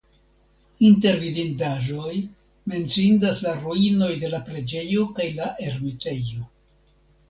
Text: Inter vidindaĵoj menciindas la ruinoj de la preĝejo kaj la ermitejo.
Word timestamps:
Inter 0.87 1.19
vidindaĵoj 1.23 2.15
menciindas 2.75 3.45
la 3.47 3.55
ruinoj 3.63 4.11
de 4.27 4.35
la 4.35 4.43
preĝejo 4.51 5.09
kaj 5.17 5.33
la 5.41 5.55
ermitejo. 5.71 6.53